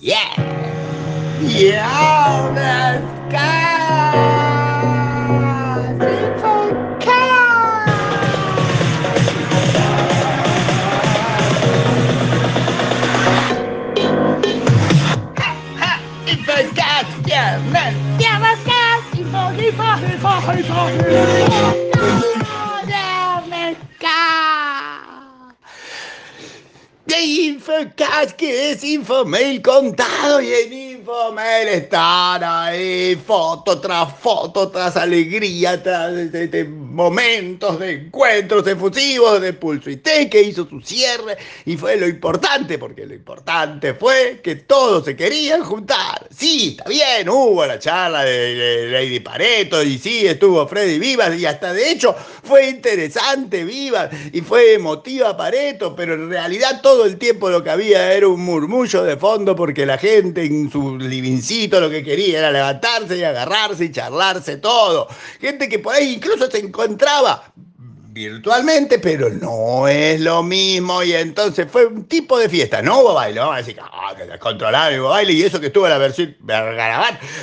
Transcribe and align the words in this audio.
Yeah. 0.00 0.34
Yeah, 1.40 2.52
let's 2.54 3.04
go. 3.32 3.38
Yeah, 18.18 18.38
let's 18.40 18.64
go. 18.64 18.80
People, 19.12 19.50
people, 19.56 19.94
people, 20.00 20.86
people. 20.96 22.75
Infocast, 27.66 28.36
que 28.36 28.70
es 28.70 28.84
Infomail 28.84 29.60
contado 29.60 30.40
y 30.40 30.52
en 30.52 30.72
Infomail 30.72 31.66
están 31.68 32.44
ahí 32.44 33.16
foto 33.16 33.80
tras 33.80 34.12
foto, 34.18 34.68
tras 34.68 34.96
alegría, 34.96 35.82
tras 35.82 36.12
momentos 36.96 37.78
de 37.78 37.92
encuentros 37.92 38.66
efusivos 38.66 39.38
de 39.42 39.52
Pulso 39.52 39.90
y 39.90 39.98
T 39.98 40.30
que 40.30 40.42
hizo 40.42 40.66
su 40.66 40.80
cierre 40.80 41.36
y 41.66 41.76
fue 41.76 41.96
lo 41.96 42.08
importante, 42.08 42.78
porque 42.78 43.04
lo 43.04 43.14
importante 43.14 43.92
fue 43.92 44.40
que 44.42 44.56
todos 44.56 45.04
se 45.04 45.14
querían 45.14 45.62
juntar. 45.62 46.26
Sí, 46.34 46.76
está 46.78 46.88
bien, 46.88 47.28
hubo 47.28 47.66
la 47.66 47.78
charla 47.78 48.24
de, 48.24 48.88
Lady 48.90 49.20
Pareto 49.20 49.82
y 49.82 49.98
sí, 49.98 50.26
estuvo 50.26 50.66
Freddy 50.66 50.98
Vivas 50.98 51.38
y 51.38 51.44
hasta 51.44 51.74
de 51.74 51.90
hecho 51.90 52.16
fue 52.42 52.70
interesante 52.70 53.64
Vivas 53.64 54.08
y 54.32 54.40
fue 54.40 54.74
emotiva 54.74 55.36
Pareto, 55.36 55.94
pero 55.94 56.14
en 56.14 56.30
realidad 56.30 56.80
todo 56.80 57.04
el 57.04 57.18
tiempo 57.18 57.50
lo 57.50 57.62
que 57.62 57.70
había 57.70 58.14
era 58.14 58.26
un 58.26 58.40
murmullo 58.40 59.04
de 59.04 59.18
fondo 59.18 59.54
porque 59.54 59.84
la 59.84 59.98
gente 59.98 60.44
en 60.44 60.72
su 60.72 60.96
livincito 60.96 61.78
lo 61.78 61.90
que 61.90 62.02
quería 62.02 62.38
era 62.38 62.50
levantarse 62.50 63.18
y 63.18 63.22
agarrarse 63.22 63.84
y 63.84 63.92
charlarse 63.92 64.56
todo. 64.56 65.08
Gente 65.42 65.68
que 65.68 65.78
por 65.78 65.94
ahí 65.94 66.14
incluso 66.14 66.50
se 66.50 66.60
encontraba 66.60 66.85
virtualmente, 68.16 68.98
pero 68.98 69.28
no 69.28 69.86
es 69.86 70.18
lo 70.22 70.42
mismo. 70.42 71.02
Y 71.02 71.12
entonces 71.12 71.66
fue 71.70 71.86
un 71.86 72.04
tipo 72.04 72.38
de 72.38 72.48
fiesta. 72.48 72.80
No 72.80 73.00
hubo 73.00 73.14
baile, 73.14 73.40
vamos 73.40 73.56
a 73.56 73.58
decir 73.58 73.76
ah, 73.78 74.14
que 74.16 74.38
controlaba 74.38 74.88
el 74.88 75.02
baile 75.02 75.34
y 75.34 75.42
eso 75.42 75.60
que 75.60 75.66
estuvo 75.66 75.86
la 75.86 75.98
versión 75.98 76.34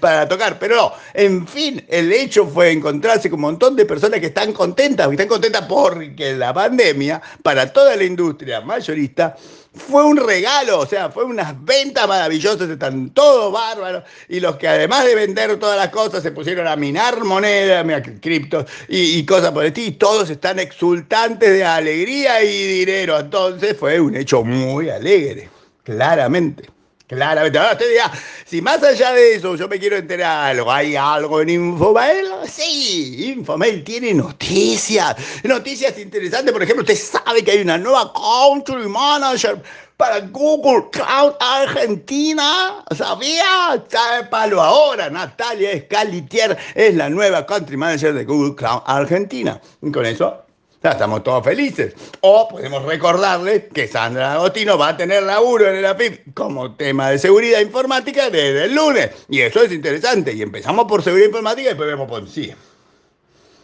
para 0.00 0.28
tocar. 0.28 0.58
Pero 0.58 0.76
no, 0.76 0.92
en 1.14 1.48
fin, 1.48 1.82
el 1.88 2.12
hecho 2.12 2.46
fue 2.46 2.70
encontrarse 2.70 3.30
con 3.30 3.38
un 3.38 3.42
montón 3.42 3.76
de 3.76 3.86
personas 3.86 4.20
que 4.20 4.26
están 4.26 4.52
contentas, 4.52 5.06
que 5.06 5.14
están 5.14 5.28
contentas 5.28 5.64
porque 5.66 6.34
la 6.34 6.52
pandemia, 6.52 7.22
para 7.42 7.72
toda 7.72 7.96
la 7.96 8.04
industria 8.04 8.60
mayorista, 8.60 9.36
fue 9.78 10.04
un 10.04 10.16
regalo, 10.16 10.80
o 10.80 10.86
sea, 10.86 11.10
fue 11.10 11.24
unas 11.24 11.64
ventas 11.64 12.06
maravillosas, 12.06 12.68
están 12.68 13.10
todos 13.10 13.52
bárbaros, 13.52 14.04
y 14.28 14.40
los 14.40 14.56
que 14.56 14.68
además 14.68 15.04
de 15.04 15.14
vender 15.14 15.56
todas 15.58 15.76
las 15.76 15.88
cosas 15.88 16.22
se 16.22 16.32
pusieron 16.32 16.66
a 16.66 16.76
minar 16.76 17.24
monedas, 17.24 17.86
criptos 18.20 18.66
y, 18.88 19.24
cosas 19.24 19.52
por 19.52 19.62
el 19.64 19.68
estilo, 19.68 19.88
y 19.88 19.92
todos 19.92 20.30
están 20.30 20.58
exultantes 20.58 21.50
de 21.50 21.64
alegría 21.64 22.42
y 22.42 22.66
dinero, 22.66 23.18
entonces 23.18 23.76
fue 23.76 24.00
un 24.00 24.16
hecho 24.16 24.44
muy 24.44 24.90
alegre, 24.90 25.48
claramente. 25.84 26.77
Claramente, 27.08 27.58
ahora 27.58 27.78
te 27.78 27.88
dirá, 27.88 28.12
si 28.44 28.60
más 28.60 28.82
allá 28.82 29.12
de 29.12 29.36
eso 29.36 29.56
yo 29.56 29.66
me 29.66 29.78
quiero 29.78 29.96
enterar 29.96 30.50
algo, 30.50 30.70
¿hay 30.70 30.94
algo 30.94 31.40
en 31.40 31.48
Infomail? 31.48 32.26
Sí, 32.46 33.32
Infomail 33.32 33.82
tiene 33.82 34.12
noticias, 34.12 35.16
noticias 35.42 35.98
interesantes. 35.98 36.52
Por 36.52 36.62
ejemplo, 36.62 36.82
usted 36.82 36.96
sabe 36.96 37.42
que 37.42 37.52
hay 37.52 37.62
una 37.62 37.78
nueva 37.78 38.12
Country 38.12 38.86
Manager 38.86 39.62
para 39.96 40.20
Google 40.20 40.90
Cloud 40.90 41.32
Argentina. 41.40 42.84
¿Sabía? 42.94 43.82
Palo 44.30 44.60
ahora. 44.60 45.08
Natalia 45.08 45.80
Scalitier 45.80 46.58
es 46.74 46.94
la 46.94 47.08
nueva 47.08 47.46
Country 47.46 47.78
Manager 47.78 48.12
de 48.12 48.24
Google 48.26 48.54
Cloud 48.54 48.82
Argentina. 48.84 49.58
Y 49.80 49.90
con 49.90 50.04
eso 50.04 50.44
estamos 50.82 51.22
todos 51.22 51.44
felices. 51.44 51.94
O 52.20 52.48
podemos 52.48 52.84
recordarles 52.84 53.64
que 53.72 53.88
Sandra 53.88 54.34
Agostino 54.34 54.78
va 54.78 54.88
a 54.88 54.96
tener 54.96 55.22
laburo 55.22 55.68
en 55.68 55.76
el 55.76 55.86
APIP 55.86 56.34
como 56.34 56.74
tema 56.74 57.10
de 57.10 57.18
seguridad 57.18 57.60
informática 57.60 58.30
desde 58.30 58.64
el 58.64 58.74
lunes. 58.74 59.10
Y 59.28 59.40
eso 59.40 59.62
es 59.62 59.72
interesante. 59.72 60.32
Y 60.32 60.42
empezamos 60.42 60.86
por 60.86 61.02
seguridad 61.02 61.26
informática 61.26 61.62
y 61.62 61.68
después 61.68 61.88
vemos 61.88 62.08
por 62.08 62.28
sí. 62.28 62.52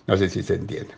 No 0.07 0.17
sé 0.17 0.29
si 0.29 0.43
se 0.43 0.55
entiende. 0.55 0.95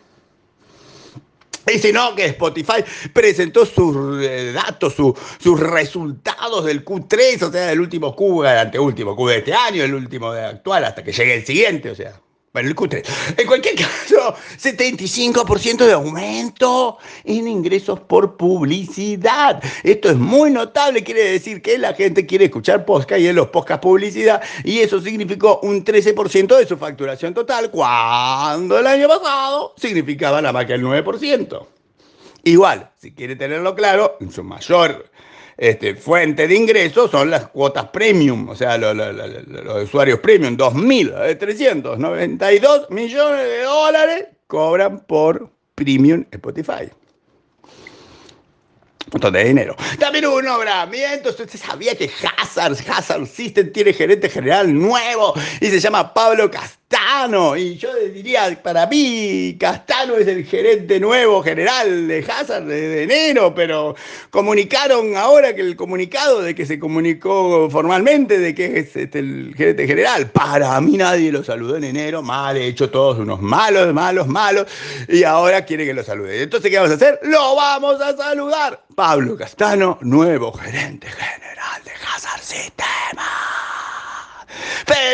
Y 1.73 1.79
si 1.79 1.91
no, 1.91 2.15
que 2.15 2.25
Spotify 2.27 2.83
presentó 3.11 3.65
sus 3.65 4.23
eh, 4.23 4.53
datos, 4.53 4.95
sus 4.95 5.59
resultados 5.59 6.63
del 6.63 6.85
Q3, 6.85 7.43
o 7.43 7.51
sea, 7.51 7.67
del 7.67 7.81
último 7.81 8.15
Q, 8.15 8.43
el 8.43 8.57
anteúltimo 8.57 9.15
Q 9.17 9.27
de 9.27 9.37
este 9.39 9.53
año, 9.53 9.83
el 9.83 9.93
último 9.93 10.31
de 10.31 10.45
actual, 10.45 10.85
hasta 10.85 11.03
que 11.03 11.11
llegue 11.11 11.35
el 11.35 11.45
siguiente, 11.45 11.89
o 11.91 11.95
sea, 11.95 12.13
bueno, 12.57 12.69
el 12.69 12.75
Q3. 12.75 13.05
En 13.37 13.47
cualquier 13.47 13.75
caso, 13.75 14.35
75% 14.57 15.85
de 15.85 15.93
aumento 15.93 16.97
en 17.23 17.47
ingresos 17.47 17.99
por 17.99 18.35
publicidad. 18.35 19.61
Esto 19.83 20.09
es 20.09 20.17
muy 20.17 20.49
notable, 20.49 21.03
quiere 21.03 21.31
decir 21.31 21.61
que 21.61 21.77
la 21.77 21.93
gente 21.93 22.25
quiere 22.25 22.45
escuchar 22.45 22.83
podcast 22.83 23.21
y 23.21 23.27
en 23.27 23.35
los 23.35 23.49
podcasts 23.49 23.83
publicidad, 23.83 24.41
y 24.63 24.79
eso 24.79 24.99
significó 24.99 25.59
un 25.61 25.85
13% 25.85 26.57
de 26.57 26.65
su 26.65 26.77
facturación 26.77 27.35
total, 27.35 27.69
cuando 27.69 28.79
el 28.79 28.87
año 28.87 29.07
pasado 29.07 29.75
significaba 29.77 30.41
nada 30.41 30.53
más 30.53 30.65
que 30.65 30.73
el 30.73 30.83
9%. 30.83 31.67
Igual, 32.43 32.89
si 32.97 33.11
quiere 33.11 33.35
tenerlo 33.35 33.75
claro, 33.75 34.17
en 34.19 34.31
su 34.31 34.43
mayor 34.43 35.11
este, 35.57 35.95
fuente 35.95 36.47
de 36.47 36.55
ingresos 36.55 37.09
son 37.09 37.31
las 37.31 37.47
cuotas 37.47 37.89
premium, 37.89 38.47
o 38.49 38.55
sea, 38.55 38.77
los, 38.77 38.95
usuarios 39.83 40.19
premium, 40.19 40.55
2.392 40.55 42.41
eh, 42.41 42.85
millones 42.89 43.43
de 43.43 43.61
dólares 43.63 44.27
cobran 44.47 44.99
por 44.99 45.49
premium 45.75 46.25
Spotify 46.31 46.91
un 49.07 49.11
montón 49.13 49.33
de 49.33 49.43
dinero. 49.45 49.75
También 49.99 50.25
hubo 50.25 50.37
un 50.37 50.45
nombramiento. 50.45 51.29
Usted 51.29 51.49
sabía 51.49 51.95
que 51.95 52.11
Hazard, 52.37 52.75
Hazard 52.89 53.25
System 53.25 53.71
tiene 53.71 53.93
gerente 53.93 54.29
general 54.29 54.77
nuevo 54.77 55.33
y 55.61 55.67
se 55.67 55.79
llama 55.79 56.13
Pablo 56.13 56.51
Castano. 56.89 57.57
Y 57.57 57.75
yo 57.77 57.89
diría, 58.13 58.57
para 58.63 58.87
mí, 58.87 59.57
Castano 59.59 60.15
es 60.15 60.27
el 60.27 60.45
gerente 60.45 60.99
nuevo 60.99 61.43
general 61.43 62.07
de 62.07 62.25
Hazard 62.25 62.63
de 62.63 63.03
enero, 63.03 63.53
pero 63.53 63.95
comunicaron 64.29 65.17
ahora 65.17 65.53
que 65.53 65.61
el 65.61 65.75
comunicado 65.75 66.41
de 66.41 66.55
que 66.55 66.65
se 66.65 66.79
comunicó 66.79 67.69
formalmente 67.69 68.39
de 68.39 68.55
que 68.55 68.79
es 68.79 68.95
este, 68.95 69.19
el 69.19 69.53
gerente 69.57 69.85
general. 69.85 70.31
Para 70.31 70.79
mí 70.79 70.95
nadie 70.95 71.31
lo 71.31 71.43
saludó 71.43 71.75
en 71.75 71.83
enero, 71.83 72.21
mal 72.21 72.55
hecho, 72.55 72.89
todos 72.89 73.19
unos 73.19 73.41
malos, 73.41 73.93
malos, 73.93 74.27
malos. 74.27 74.67
Y 75.09 75.23
ahora 75.23 75.65
quiere 75.65 75.85
que 75.85 75.93
lo 75.93 76.03
salude. 76.03 76.43
Entonces, 76.43 76.71
¿qué 76.71 76.77
vamos 76.77 76.91
a 76.91 76.95
hacer? 76.95 77.19
Lo 77.23 77.55
vamos 77.55 77.99
a 77.99 78.15
saludar. 78.15 78.81
Pablo 78.95 79.35
Castano, 79.35 79.97
nuevo 80.01 80.53
gerente 80.53 81.07
general 81.07 81.83
de 81.83 81.91
Hazard 81.91 82.41
Sistema. 82.41 83.46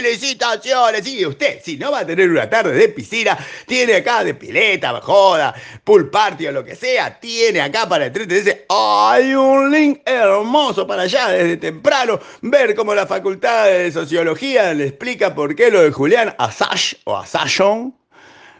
¡Felicitaciones! 0.03 1.07
Y 1.07 1.25
usted, 1.25 1.61
si 1.63 1.77
no 1.77 1.89
va 1.89 1.99
a 1.99 2.05
tener 2.05 2.29
una 2.29 2.49
tarde 2.49 2.73
de 2.73 2.89
piscina, 2.89 3.37
tiene 3.65 3.95
acá 3.95 4.21
de 4.21 4.33
pileta, 4.33 4.99
joda, 4.99 5.55
pool 5.81 6.09
party 6.09 6.47
o 6.47 6.51
lo 6.51 6.65
que 6.65 6.75
sea, 6.75 7.17
tiene 7.21 7.61
acá 7.61 7.87
para 7.87 8.07
entretenerse. 8.07 8.65
Hay 8.67 9.33
un 9.33 9.71
link 9.71 10.01
hermoso 10.05 10.85
para 10.85 11.03
allá 11.03 11.29
desde 11.29 11.55
temprano, 11.55 12.19
ver 12.41 12.75
cómo 12.75 12.93
la 12.93 13.07
Facultad 13.07 13.67
de 13.67 13.93
Sociología 13.93 14.73
le 14.73 14.87
explica 14.87 15.33
por 15.33 15.55
qué 15.55 15.71
lo 15.71 15.81
de 15.81 15.91
Julián 15.91 16.35
Assange 16.37 16.97
o 17.05 17.15
Assange 17.15 17.93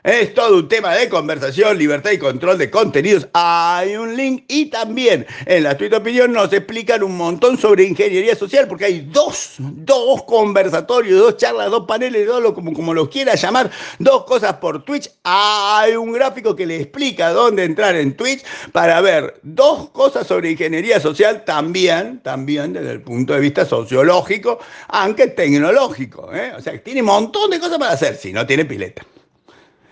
es 0.03 0.33
todo 0.33 0.57
un 0.57 0.67
tema 0.67 0.93
de 0.95 1.07
conversación, 1.07 1.77
libertad 1.77 2.11
y 2.11 2.17
control 2.17 2.57
de 2.57 2.69
contenidos. 2.69 3.27
Hay 3.31 3.95
un 3.95 4.17
link 4.17 4.43
y 4.49 4.65
también 4.65 5.25
en 5.45 5.63
la 5.63 5.77
Twitter 5.77 5.99
Opinión 5.99 6.33
nos 6.33 6.51
explican 6.51 7.03
un 7.03 7.15
montón 7.15 7.57
sobre 7.57 7.85
ingeniería 7.85 8.35
social 8.35 8.67
porque 8.67 8.85
hay 8.85 9.07
dos, 9.09 9.53
dos 9.59 10.23
conversatorios, 10.23 11.17
dos 11.17 11.37
charlas, 11.37 11.71
dos 11.71 11.85
paneles, 11.87 12.27
dos, 12.27 12.51
como, 12.51 12.73
como 12.73 12.93
los 12.93 13.07
quiera 13.07 13.35
llamar, 13.35 13.71
dos 13.97 14.25
cosas 14.25 14.55
por 14.55 14.83
Twitch. 14.83 15.09
Hay 15.23 15.95
un 15.95 16.11
gráfico 16.11 16.53
que 16.53 16.65
le 16.65 16.81
explica 16.81 17.31
dónde 17.31 17.63
entrar 17.63 17.95
en 17.95 18.17
Twitch 18.17 18.43
para 18.73 18.99
ver 18.99 19.39
dos 19.41 19.89
cosas 19.91 20.27
sobre 20.27 20.51
ingeniería 20.51 20.99
social 20.99 21.45
también, 21.45 22.19
también 22.21 22.73
desde 22.73 22.91
el 22.91 23.01
punto 23.01 23.33
de 23.33 23.39
vista 23.39 23.65
sociológico, 23.65 24.59
aunque 24.89 25.27
tecnológico. 25.27 26.29
¿eh? 26.33 26.51
O 26.57 26.61
sea, 26.61 26.77
tiene 26.83 26.99
un 26.99 27.07
montón 27.07 27.51
de 27.51 27.59
cosas 27.61 27.77
para 27.77 27.93
hacer 27.93 28.17
si 28.17 28.33
no 28.33 28.45
tiene 28.45 28.65
pileta. 28.65 29.05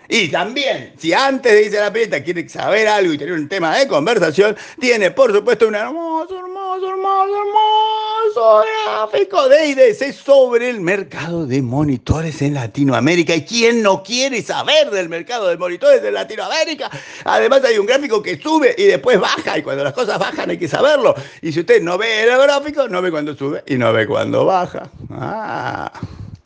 Y 0.08 0.28
también, 0.28 0.92
si 0.98 1.12
antes 1.12 1.52
de 1.52 1.64
irse 1.64 1.78
a 1.78 1.84
la 1.84 1.92
pileta 1.92 2.22
quiere 2.22 2.48
saber 2.48 2.88
algo 2.88 3.12
y 3.12 3.18
tener 3.18 3.34
un 3.34 3.48
tema 3.48 3.76
de 3.78 3.88
conversación, 3.88 4.56
tiene 4.80 5.10
por 5.10 5.32
supuesto 5.32 5.68
un 5.68 5.74
hermoso, 5.74 6.38
hermoso, 6.38 6.88
hermoso, 6.88 7.36
hermoso 7.36 8.12
infográfico 8.32 9.48
de 9.48 9.68
IDC 9.68 10.12
sobre 10.12 10.70
el 10.70 10.80
mercado 10.80 11.46
de 11.46 11.60
monitores 11.60 12.40
en 12.42 12.54
Latinoamérica. 12.54 13.34
¿Y 13.34 13.44
quién 13.44 13.82
no 13.82 14.02
quiere 14.02 14.42
saber 14.42 14.90
del 14.90 15.08
mercado 15.08 15.48
de 15.48 15.56
monitores 15.56 16.02
en 16.02 16.14
Latinoamérica? 16.14 16.90
Además 17.24 17.64
hay 17.64 17.78
un 17.78 17.86
gráfico 17.86 18.22
que 18.22 18.40
sube 18.40 18.74
y 18.78 18.84
después 18.84 19.20
baja 19.20 19.58
y 19.58 19.62
cuando 19.62 19.84
las 19.84 19.92
cosas 19.92 20.18
bajan 20.18 20.50
hay 20.50 20.58
que 20.58 20.68
saberlo. 20.68 21.14
Y 21.40 21.52
si 21.52 21.60
usted 21.60 21.82
no 21.82 21.98
ve 21.98 22.22
el 22.22 22.38
gráfico, 22.38 22.88
no 22.88 23.02
ve 23.02 23.10
cuando 23.10 23.34
sube 23.36 23.62
y 23.66 23.76
no 23.76 23.92
ve 23.92 24.06
cuando 24.06 24.44
baja. 24.44 24.90
Ah, 25.10 25.92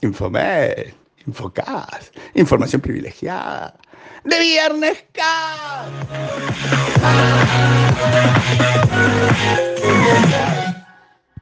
Infomed, 0.03 0.93
Infocas, 1.27 2.13
información 2.35 2.81
privilegiada. 2.81 3.75
De 4.25 4.39
Viernes 4.39 5.05
Cast. 5.13 5.93